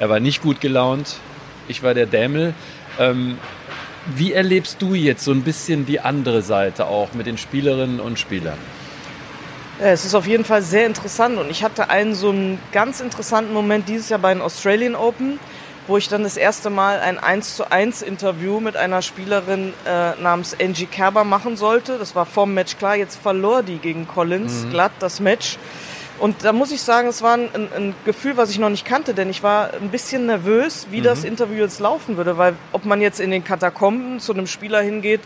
[0.00, 1.16] Er war nicht gut gelaunt.
[1.68, 2.52] Ich war der Dämel.
[2.98, 3.38] Ähm,
[4.16, 8.18] wie erlebst du jetzt so ein bisschen die andere Seite auch mit den Spielerinnen und
[8.18, 8.58] Spielern?
[9.80, 13.00] Ja, es ist auf jeden Fall sehr interessant und ich hatte einen so einen ganz
[13.00, 15.40] interessanten Moment dieses Jahr bei den Australian Open,
[15.88, 20.12] wo ich dann das erste Mal ein 1 zu 1 Interview mit einer Spielerin äh,
[20.22, 21.98] namens Angie Kerber machen sollte.
[21.98, 25.58] Das war vorm Match klar, jetzt verlor die gegen Collins glatt das Match.
[26.20, 28.84] Und da muss ich sagen, es war ein, ein, ein Gefühl, was ich noch nicht
[28.84, 32.84] kannte, denn ich war ein bisschen nervös, wie das Interview jetzt laufen würde, weil ob
[32.84, 35.20] man jetzt in den Katakomben zu einem Spieler hingeht,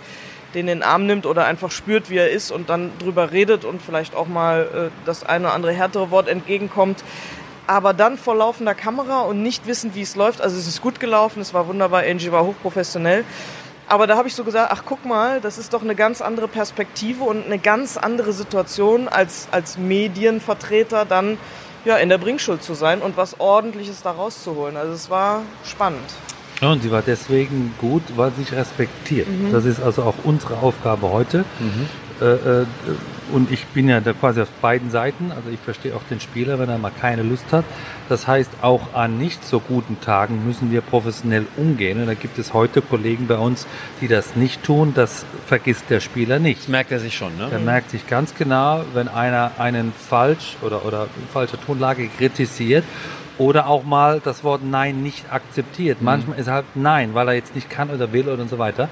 [0.54, 3.64] den in den Arm nimmt oder einfach spürt, wie er ist und dann drüber redet
[3.64, 7.04] und vielleicht auch mal äh, das eine oder andere härtere Wort entgegenkommt.
[7.66, 10.40] Aber dann vor laufender Kamera und nicht wissen, wie es läuft.
[10.40, 13.24] Also es ist gut gelaufen, es war wunderbar, Angie war hochprofessionell.
[13.87, 16.46] Aber da habe ich so gesagt, ach guck mal, das ist doch eine ganz andere
[16.46, 21.38] Perspektive und eine ganz andere Situation als, als Medienvertreter dann
[21.84, 24.76] ja, in der Bringschuld zu sein und was Ordentliches da rauszuholen.
[24.76, 26.04] Also es war spannend.
[26.60, 29.28] Ja, und sie war deswegen gut, weil sie sich respektiert.
[29.52, 31.44] Das ist also auch unsere Aufgabe heute.
[32.20, 32.24] Äh,
[32.62, 32.66] äh,
[33.32, 35.30] und ich bin ja da quasi auf beiden Seiten.
[35.30, 37.64] Also ich verstehe auch den Spieler, wenn er mal keine Lust hat.
[38.08, 42.00] Das heißt, auch an nicht so guten Tagen müssen wir professionell umgehen.
[42.00, 43.66] Und da gibt es heute Kollegen bei uns,
[44.00, 44.92] die das nicht tun.
[44.94, 46.62] Das vergisst der Spieler nicht.
[46.62, 47.48] Das merkt er sich schon, ne?
[47.52, 52.84] Er merkt sich ganz genau, wenn einer einen falsch oder, oder falsche Tonlage kritisiert
[53.38, 56.03] oder auch mal das Wort Nein nicht akzeptiert.
[56.03, 58.88] Manchmal ist halt Nein, weil er jetzt nicht kann oder will oder und so weiter.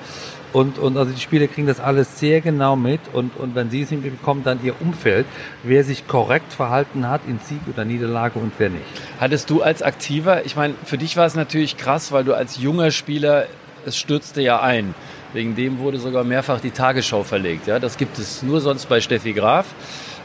[0.53, 3.83] Und, und also die Spieler kriegen das alles sehr genau mit und, und wenn sie
[3.83, 5.27] es hinbekommen, dann ihr Umfeld,
[5.63, 8.85] wer sich korrekt verhalten hat in Sieg oder Niederlage und wer nicht.
[9.21, 12.57] Hattest du als Aktiver, ich meine, für dich war es natürlich krass, weil du als
[12.57, 13.47] junger Spieler,
[13.85, 14.95] es stürzte ja ein.
[15.33, 17.67] Wegen dem wurde sogar mehrfach die Tagesschau verlegt.
[17.67, 17.79] Ja?
[17.79, 19.67] Das gibt es nur sonst bei Steffi Graf,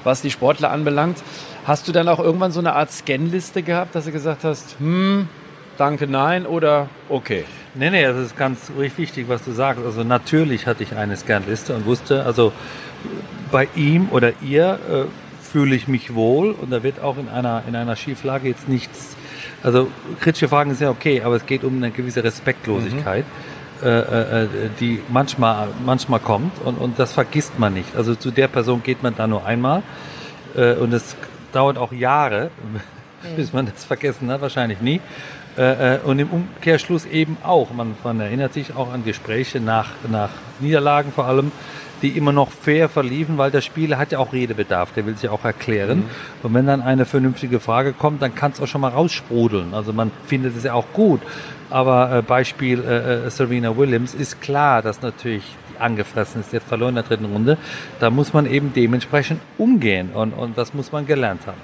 [0.06, 1.18] was die Sportler anbelangt.
[1.66, 5.28] Hast du dann auch irgendwann so eine Art Scanliste gehabt, dass du gesagt hast, hm,
[5.78, 7.46] danke, nein oder okay?
[7.76, 9.86] Nee, nee, das ist ganz richtig wichtig, was du sagst.
[9.86, 12.52] Also natürlich hatte ich eine Scanliste und wusste, also
[13.52, 15.04] bei ihm oder ihr äh,
[15.42, 19.16] fühle ich mich wohl und da wird auch in einer, in einer Schieflage jetzt nichts,
[19.64, 19.88] also
[20.20, 23.26] kritische Fragen sind ja okay, aber es geht um eine gewisse Respektlosigkeit.
[23.84, 24.48] Äh, äh, äh,
[24.80, 27.96] die manchmal, manchmal kommt und, und das vergisst man nicht.
[27.96, 29.82] Also zu der Person geht man da nur einmal
[30.56, 31.16] äh, und es
[31.52, 32.52] dauert auch Jahre,
[33.36, 35.02] bis man das vergessen hat, wahrscheinlich nie.
[35.58, 37.72] Äh, äh, und im Umkehrschluss eben auch.
[37.72, 41.52] Man, man erinnert sich auch an Gespräche nach, nach Niederlagen vor allem,
[42.02, 45.30] die immer noch fair verliefen, weil der Spieler hat ja auch Redebedarf, der will sich
[45.30, 46.06] auch erklären.
[46.42, 49.74] Und wenn dann eine vernünftige Frage kommt, dann kann es auch schon mal raussprudeln.
[49.74, 51.22] Also man findet es ja auch gut.
[51.70, 55.44] Aber äh, Beispiel äh, äh, Serena Williams ist klar, dass natürlich
[55.82, 57.58] angefressen ist, hat verloren in der dritten Runde.
[58.00, 61.58] Da muss man eben dementsprechend umgehen und, und das muss man gelernt haben.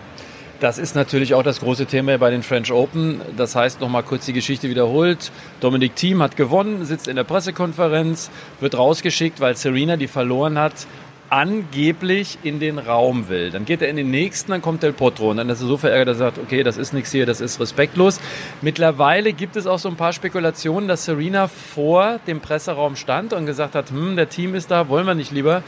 [0.59, 3.21] Das ist natürlich auch das große Thema bei den French Open.
[3.37, 5.31] Das heißt, nochmal kurz die Geschichte wiederholt.
[5.59, 10.87] Dominik Thiem hat gewonnen, sitzt in der Pressekonferenz, wird rausgeschickt, weil Serena, die verloren hat,
[11.29, 13.51] angeblich in den Raum will.
[13.51, 15.77] Dann geht er in den nächsten, dann kommt Del Potro und dann ist er so
[15.77, 18.19] verärgert, dass er sagt, okay, das ist nichts hier, das ist respektlos.
[18.61, 23.45] Mittlerweile gibt es auch so ein paar Spekulationen, dass Serena vor dem Presseraum stand und
[23.45, 25.63] gesagt hat, hm, der Team ist da, wollen wir nicht lieber.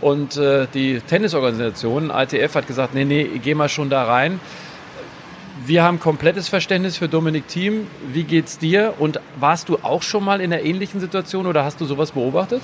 [0.00, 4.40] Und äh, die Tennisorganisation, ITF, hat gesagt, nee, nee, geh mal schon da rein.
[5.64, 7.86] Wir haben komplettes Verständnis für Dominik Thiem.
[8.12, 8.94] Wie geht's dir?
[8.98, 12.60] Und warst du auch schon mal in einer ähnlichen Situation oder hast du sowas beobachtet?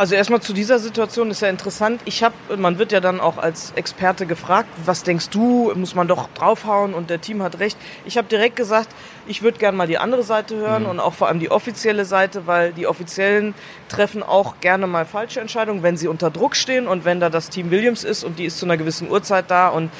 [0.00, 2.00] Also erstmal zu dieser Situation ist ja interessant.
[2.06, 6.08] Ich habe, man wird ja dann auch als Experte gefragt, was denkst du, muss man
[6.08, 7.76] doch draufhauen und der Team hat recht.
[8.06, 8.88] Ich habe direkt gesagt,
[9.26, 12.46] ich würde gerne mal die andere Seite hören und auch vor allem die offizielle Seite,
[12.46, 13.52] weil die Offiziellen
[13.90, 17.50] treffen auch gerne mal falsche Entscheidungen, wenn sie unter Druck stehen und wenn da das
[17.50, 19.90] Team Williams ist und die ist zu einer gewissen Uhrzeit da und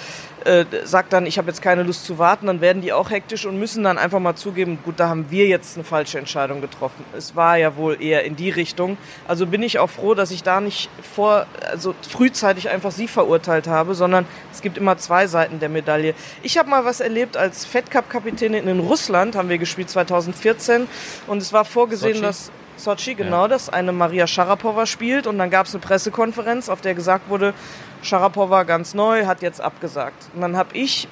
[0.45, 3.47] äh, sagt dann, ich habe jetzt keine Lust zu warten, dann werden die auch hektisch
[3.47, 7.05] und müssen dann einfach mal zugeben, gut, da haben wir jetzt eine falsche Entscheidung getroffen.
[7.17, 8.97] Es war ja wohl eher in die Richtung.
[9.29, 13.67] Also bin ich auch froh, dass ich da nicht vor, also frühzeitig einfach sie verurteilt
[13.67, 16.15] habe, sondern es gibt immer zwei Seiten der Medaille.
[16.43, 20.89] Ich habe mal was erlebt als Fed Cup Kapitänin in Russland, haben wir gespielt 2014
[21.27, 22.27] und es war vorgesehen, Sochi?
[22.27, 22.51] dass
[22.81, 26.95] Sochi, genau, dass eine Maria Sharapova spielt und dann gab es eine Pressekonferenz, auf der
[26.95, 27.55] gesagt wurde,
[28.03, 30.27] Sharapova ganz neu, hat jetzt abgesagt.
[30.35, 31.07] Und dann habe ich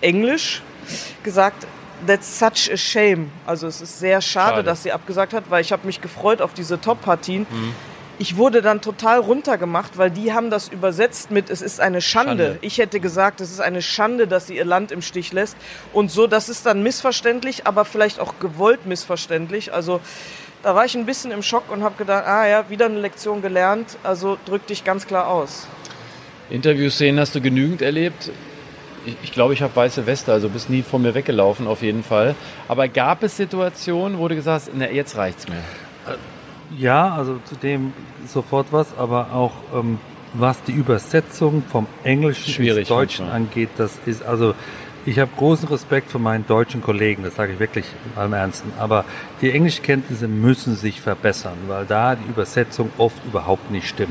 [0.00, 0.62] Englisch
[1.22, 1.66] gesagt,
[2.06, 3.30] that's such a shame.
[3.46, 4.64] Also es ist sehr schade, Schade.
[4.64, 7.46] dass sie abgesagt hat, weil ich habe mich gefreut auf diese Top-Partien.
[8.18, 12.44] Ich wurde dann total runtergemacht, weil die haben das übersetzt mit, es ist eine Schande.
[12.44, 12.58] Schande.
[12.60, 15.56] Ich hätte gesagt, es ist eine Schande, dass sie ihr Land im Stich lässt.
[15.94, 19.72] Und so, das ist dann missverständlich, aber vielleicht auch gewollt missverständlich.
[19.72, 20.02] Also
[20.62, 23.42] da war ich ein bisschen im Schock und habe gedacht, ah ja, wieder eine Lektion
[23.42, 23.96] gelernt.
[24.02, 25.66] Also drück dich ganz klar aus.
[26.50, 28.30] Interviewszenen hast du genügend erlebt.
[29.06, 32.04] Ich, ich glaube, ich habe weiße Weste, also bist nie von mir weggelaufen auf jeden
[32.04, 32.34] Fall.
[32.68, 35.62] Aber gab es Situationen, wo du gesagt hast, na, jetzt reicht's mir?
[36.76, 37.92] Ja, also zu dem
[38.26, 39.98] sofort was, aber auch ähm,
[40.34, 43.48] was die Übersetzung vom Englischen Schwierig ins Deutschen manchmal.
[43.48, 44.54] angeht, das ist also
[45.06, 48.72] ich habe großen Respekt für meinen deutschen Kollegen, das sage ich wirklich in allem Ernsten.
[48.78, 49.04] Aber
[49.40, 54.10] die Englischkenntnisse müssen sich verbessern, weil da die Übersetzung oft überhaupt nicht stimmt.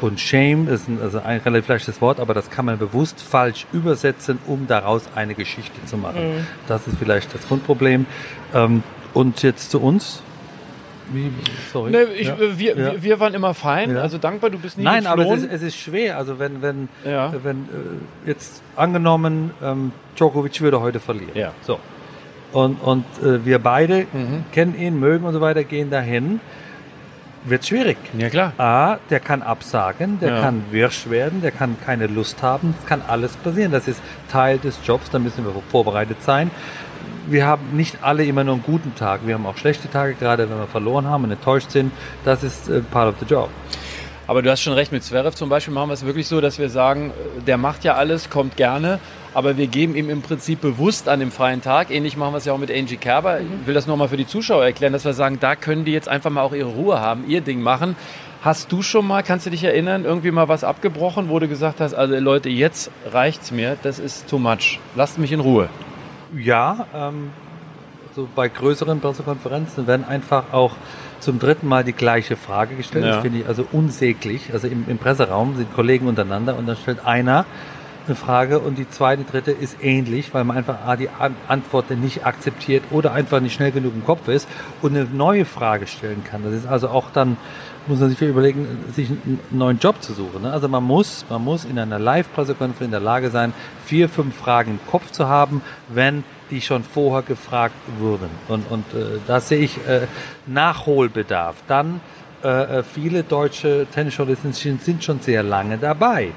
[0.00, 3.66] Und Shame ist ein, also ein relativ leichtes Wort, aber das kann man bewusst falsch
[3.72, 6.46] übersetzen, um daraus eine Geschichte zu machen.
[6.66, 8.06] Das ist vielleicht das Grundproblem.
[8.54, 8.82] Ähm,
[9.14, 10.22] und jetzt zu uns.
[11.12, 11.30] Wie,
[11.72, 11.90] sorry.
[11.92, 12.34] Nee, ich, Ja.
[12.34, 12.92] äh, wir, Ja.
[12.92, 14.02] wir, wir waren immer fein, Ja.
[14.02, 15.50] also dankbar, du bist nie Nein, aber es geflohen.
[15.50, 16.16] ist, es ist schwer.
[16.18, 17.32] Also wenn, wenn, Ja.
[17.42, 17.56] wenn
[18.24, 21.30] äh, jetzt angenommen, ähm, Djokovic würde heute verlieren.
[21.34, 21.52] Ja.
[21.62, 21.78] So.
[22.52, 24.06] Und, und äh, wir beide
[24.52, 26.40] kennen ihn, mögen und so weiter, gehen dahin.
[27.44, 27.96] Wird schwierig.
[28.18, 28.52] ja klar.
[28.58, 30.40] A, der kann absagen, der Ja.
[30.40, 32.74] kann wirsch werden, der kann keine Lust haben.
[32.76, 33.70] Das kann alles passieren.
[33.70, 36.50] Das ist Teil des Jobs, da müssen wir vorbereitet sein.
[37.28, 39.26] Wir haben nicht alle immer nur einen guten Tag.
[39.26, 41.90] Wir haben auch schlechte Tage, gerade wenn wir verloren haben und enttäuscht sind.
[42.24, 43.48] Das ist äh, part of the job.
[44.28, 46.60] Aber du hast schon recht, mit Zverev zum Beispiel machen wir es wirklich so, dass
[46.60, 49.00] wir sagen, äh, der macht ja alles, kommt gerne,
[49.34, 51.90] aber wir geben ihm im Prinzip bewusst an dem freien Tag.
[51.90, 53.40] Ähnlich machen wir es ja auch mit Angie Kerber.
[53.40, 56.08] Ich will das nochmal für die Zuschauer erklären, dass wir sagen, da können die jetzt
[56.08, 57.96] einfach mal auch ihre Ruhe haben, ihr Ding machen.
[58.42, 61.80] Hast du schon mal, kannst du dich erinnern, irgendwie mal was abgebrochen, wo du gesagt
[61.80, 64.78] hast, also Leute, jetzt reicht's mir, das ist too much.
[64.94, 65.68] Lasst mich in Ruhe.
[66.34, 67.30] Ja, ähm,
[68.14, 70.72] so bei größeren Pressekonferenzen werden einfach auch
[71.20, 73.04] zum dritten Mal die gleiche Frage gestellt.
[73.04, 73.12] Ja.
[73.12, 74.52] Das finde ich also unsäglich.
[74.52, 77.44] Also im, im Presseraum sind Kollegen untereinander und dann stellt einer
[78.06, 81.90] eine Frage und die zweite, dritte ist ähnlich, weil man einfach A, die An Antwort
[81.90, 84.48] nicht akzeptiert oder einfach nicht schnell genug im Kopf ist
[84.80, 86.44] und eine neue Frage stellen kann.
[86.44, 87.36] Das ist also auch dann,
[87.86, 90.42] muss man sich viel überlegen, sich einen neuen Job zu suchen.
[90.42, 90.52] Ne?
[90.52, 93.52] Also man muss, man muss in einer Live-Pressekonferenz in der Lage sein,
[93.84, 98.28] vier, fünf Fragen im Kopf zu haben, wenn die schon vorher gefragt wurden.
[98.48, 100.06] Und, und äh, da sehe ich äh,
[100.46, 101.56] Nachholbedarf.
[101.66, 102.00] Dann
[102.44, 106.32] äh, äh, viele deutsche Tennisjournalisten sind schon sehr lange dabei.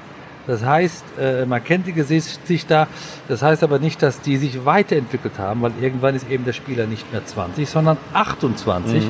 [0.46, 2.88] Das heißt, äh, man kennt die Gesichter,
[3.28, 6.86] das heißt aber nicht, dass die sich weiterentwickelt haben, weil irgendwann ist eben der Spieler
[6.86, 9.04] nicht mehr 20, sondern 28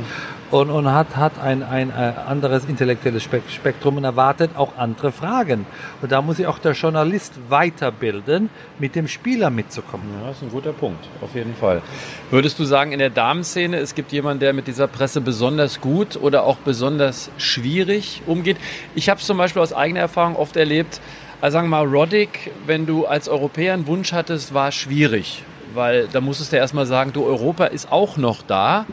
[0.51, 5.13] und, und hat, hat ein, ein äh, anderes intellektuelles Spek- Spektrum und erwartet auch andere
[5.13, 5.67] Fragen.
[6.03, 10.05] Und da muss sich auch der Journalist weiterbilden, mit dem Spieler mitzukommen.
[10.21, 11.83] Ja, das ist ein guter Punkt, auf jeden Fall.
[12.31, 16.17] Würdest du sagen, in der Damenszene, es gibt jemanden, der mit dieser Presse besonders gut
[16.21, 18.57] oder auch besonders schwierig umgeht?
[18.95, 21.01] Ich habe es zum Beispiel aus eigener Erfahrung oft erlebt,
[21.41, 25.43] also sagen wir mal, Roddick, wenn du als Europäer einen Wunsch hattest, war schwierig.
[25.73, 28.85] Weil da musstest du erstmal sagen, du, Europa ist auch noch da.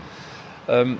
[0.69, 0.99] Ähm,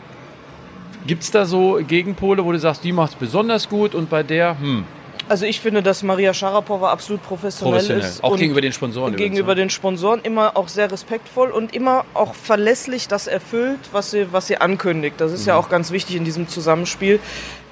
[1.06, 4.24] Gibt es da so Gegenpole, wo du sagst, die macht es besonders gut und bei
[4.24, 4.84] der, hm,
[5.30, 8.04] Also ich finde, dass Maria Sharapova absolut professionell, professionell.
[8.06, 8.24] ist.
[8.24, 9.16] Auch gegenüber den Sponsoren.
[9.16, 9.64] gegenüber übrigens, ne?
[9.66, 14.48] den Sponsoren immer auch sehr respektvoll und immer auch verlässlich das erfüllt, was sie, was
[14.48, 15.16] sie ankündigt.
[15.20, 15.60] Das ist ja Mhm.
[15.66, 17.20] auch ganz wichtig in diesem Zusammenspiel.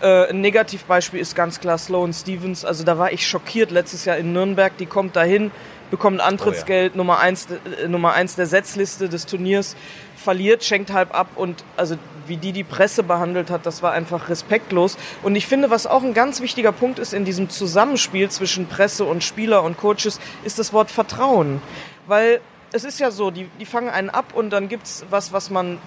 [0.01, 2.65] Äh, ein Negativbeispiel ist ganz klar Sloan Stevens.
[2.65, 4.75] Also da war ich schockiert letztes Jahr in Nürnberg.
[4.77, 5.51] Die kommt dahin,
[5.91, 7.47] bekommt Antrittsgeld, Nummer, eins,
[7.81, 9.77] äh, Nummer eins der Setzliste des Turniers,
[10.17, 11.95] verliert, schenkt halb ab und also
[12.27, 14.97] wie die die Presse behandelt hat, das war einfach respektlos.
[15.23, 19.05] Und ich finde, was auch ein ganz wichtiger Punkt ist in diesem Zusammenspiel zwischen Presse
[19.05, 21.61] und Spieler und Coaches, ist das Wort Vertrauen.
[22.07, 25.49] Weil es ist ja so, die, die fangen einen ab und dann gibt's was, was
[25.49, 25.77] man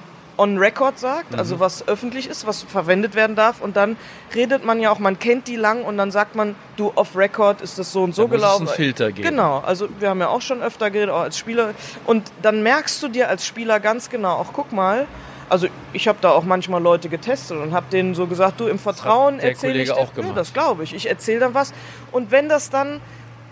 [0.40, 1.38] on record sagt, Mhm.
[1.40, 3.60] also was öffentlich ist, was verwendet werden darf.
[3.60, 3.96] Und dann
[4.36, 7.60] redet man ja auch, man kennt die lang und dann sagt man, du off record
[7.60, 8.68] ist das so und so Da muss es gelaufen.
[8.68, 9.28] einen Filter geben.
[9.30, 11.74] Genau, also wir haben ja auch schon öfter geredet, auch als Spieler.
[12.06, 15.08] Und dann merkst du dir als Spieler ganz genau, auch guck mal,
[15.48, 18.78] also ich habe da auch manchmal Leute getestet und habe denen so gesagt, du im
[18.78, 20.30] Vertrauen der erzähl Kollege ich auch gemacht.
[20.30, 20.94] Ja, das glaube ich.
[20.94, 21.72] Ich erzähle dann was.
[22.12, 23.00] Und wenn das dann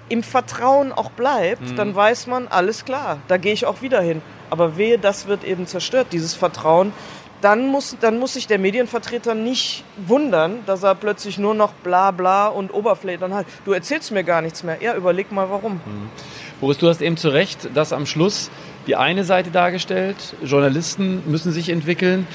[0.09, 1.77] im Vertrauen auch bleibt, mhm.
[1.77, 4.23] dann weiß man, alles klar, da gehe ich auch wieder hin.
[4.51, 6.93] Aber wehe, das wird eben zerstört, dieses Vertrauen.
[7.41, 12.11] Dann muss, dann muss sich der Medienvertreter nicht wundern, dass er plötzlich nur noch bla
[12.11, 14.79] bla und Oberfläche dann halt, du erzählst mir gar nichts mehr.
[14.81, 15.75] Ja, überleg mal warum.
[15.85, 16.11] Mhm.
[16.61, 18.51] Boris, du hast eben zu Recht das am Schluss
[18.87, 20.17] die eine Seite dargestellt.
[20.43, 22.27] Journalisten müssen sich entwickeln.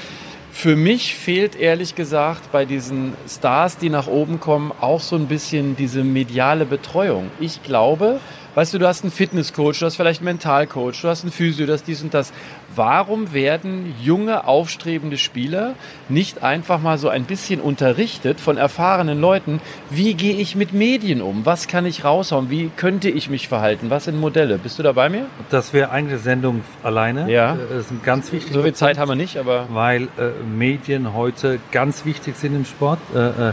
[0.52, 5.26] Für mich fehlt ehrlich gesagt bei diesen Stars, die nach oben kommen, auch so ein
[5.26, 7.30] bisschen diese mediale Betreuung.
[7.40, 8.20] Ich glaube,
[8.54, 11.66] weißt du, du hast einen Fitnesscoach, du hast vielleicht einen Mentalcoach, du hast einen Physio,
[11.66, 12.32] das dies und das.
[12.74, 15.74] Warum werden junge, aufstrebende Spieler
[16.08, 19.60] nicht einfach mal so ein bisschen unterrichtet von erfahrenen Leuten,
[19.90, 21.44] wie gehe ich mit Medien um?
[21.44, 22.50] Was kann ich raushauen?
[22.50, 23.90] Wie könnte ich mich verhalten?
[23.90, 24.58] Was sind Modelle?
[24.58, 25.26] Bist du da bei mir?
[25.50, 27.30] Das wäre eigentlich eine Sendung alleine.
[27.30, 27.54] Ja.
[27.54, 28.52] Äh, das ist ein ganz wichtig.
[28.52, 29.66] So viel Zeit haben wir nicht, aber.
[29.70, 32.98] Weil äh, Medien heute ganz wichtig sind im Sport.
[33.14, 33.52] Äh, äh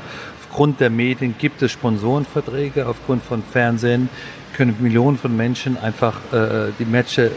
[0.50, 4.10] aufgrund der Medien gibt es Sponsorenverträge, aufgrund von Fernsehen
[4.60, 7.32] können Millionen von Menschen einfach äh, die Matches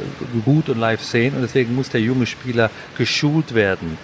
[0.44, 3.96] gut und live sehen und deswegen muss der junge Spieler geschult werden.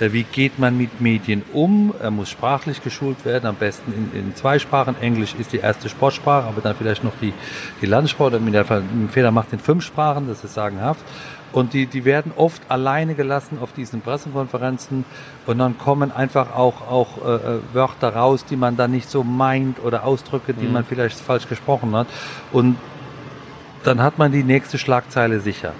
[0.00, 1.94] Äh, wie geht man mit Medien um?
[2.00, 4.96] Er muss sprachlich geschult werden, am besten in, in zwei Sprachen.
[5.00, 7.32] Englisch ist die erste Sportsprache, aber dann vielleicht noch die,
[7.80, 8.40] die Landessprache.
[8.40, 8.64] Mit der
[9.10, 11.04] Fehler macht in fünf Sprachen, das ist sagenhaft.
[11.52, 15.04] Und die, die werden oft alleine gelassen auf diesen Pressekonferenzen
[15.46, 19.22] und dann kommen einfach auch, auch äh, äh, Wörter raus, die man dann nicht so
[19.22, 20.72] meint oder Ausdrücke, die mhm.
[20.72, 22.08] man vielleicht falsch gesprochen hat.
[22.50, 22.76] Und
[23.84, 25.74] dann hat man die nächste Schlagzeile sicher.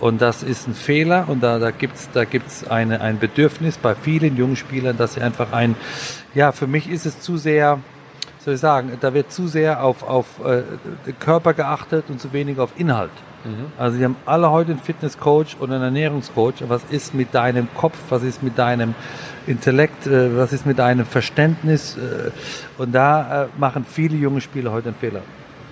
[0.00, 3.94] Und das ist ein Fehler und da, da gibt's da gibt's eine, ein Bedürfnis bei
[3.94, 5.74] vielen jungen Spielern, dass sie einfach ein,
[6.34, 7.80] ja, für mich ist es zu sehr,
[8.38, 10.62] soll ich sagen, da wird zu sehr auf, auf äh,
[11.18, 13.10] Körper geachtet und zu wenig auf Inhalt.
[13.44, 13.72] Mhm.
[13.76, 16.54] Also die haben alle heute einen Fitnesscoach und einen Ernährungscoach.
[16.68, 17.96] Was ist mit deinem Kopf?
[18.08, 18.94] Was ist mit deinem
[19.46, 20.06] Intellekt?
[20.06, 21.96] Äh, was ist mit deinem Verständnis?
[21.96, 22.30] Äh,
[22.80, 25.22] und da äh, machen viele junge Spieler heute einen Fehler.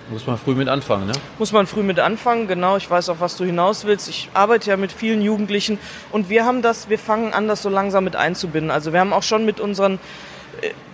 [0.09, 1.13] Muss man früh mit anfangen, ne?
[1.37, 2.77] Muss man früh mit anfangen, genau.
[2.77, 4.07] Ich weiß auch, was du hinaus willst.
[4.07, 5.79] Ich arbeite ja mit vielen Jugendlichen
[6.11, 8.71] und wir haben das, wir fangen an, das so langsam mit einzubinden.
[8.71, 9.99] Also wir haben auch schon mit unseren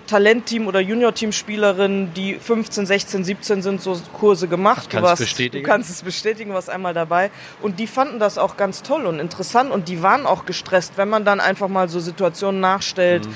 [0.08, 4.94] Talentteam oder Junior-Team-Spielerinnen, die 15, 16, 17 sind, so Kurse gemacht.
[4.94, 5.64] Du, warst, bestätigen.
[5.64, 7.32] du kannst es bestätigen, warst einmal dabei.
[7.62, 11.10] Und die fanden das auch ganz toll und interessant und die waren auch gestresst, wenn
[11.10, 13.26] man dann einfach mal so Situationen nachstellt.
[13.26, 13.36] Mhm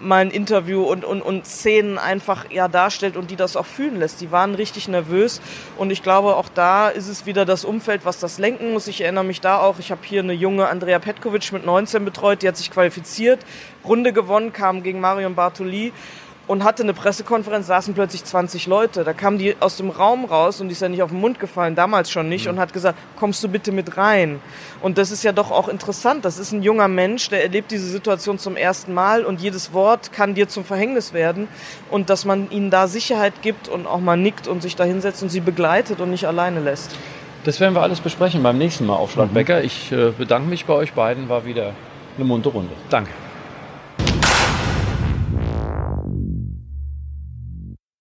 [0.00, 3.98] mal ein Interview und, und, und Szenen einfach ja darstellt und die das auch fühlen
[3.98, 4.20] lässt.
[4.20, 5.40] Die waren richtig nervös
[5.78, 8.86] und ich glaube, auch da ist es wieder das Umfeld, was das lenken muss.
[8.86, 12.42] Ich erinnere mich da auch, ich habe hier eine junge Andrea Petkovic mit 19 betreut,
[12.42, 13.40] die hat sich qualifiziert,
[13.84, 15.92] Runde gewonnen, kam gegen Marion Bartoli
[16.46, 19.04] und hatte eine Pressekonferenz, saßen plötzlich 20 Leute.
[19.04, 21.40] Da kam die aus dem Raum raus und die ist ja nicht auf den Mund
[21.40, 22.52] gefallen, damals schon nicht, mhm.
[22.52, 24.40] und hat gesagt, kommst du bitte mit rein?
[24.82, 26.24] Und das ist ja doch auch interessant.
[26.24, 30.12] Das ist ein junger Mensch, der erlebt diese Situation zum ersten Mal und jedes Wort
[30.12, 31.48] kann dir zum Verhängnis werden.
[31.90, 35.22] Und dass man ihnen da Sicherheit gibt und auch mal nickt und sich da hinsetzt
[35.22, 36.96] und sie begleitet und nicht alleine lässt.
[37.44, 39.58] Das werden wir alles besprechen beim nächsten Mal auf Schlagbecker.
[39.58, 39.64] Mhm.
[39.64, 41.72] Ich äh, bedanke mich bei euch beiden, war wieder
[42.16, 42.72] eine muntere Runde.
[42.88, 43.10] Danke.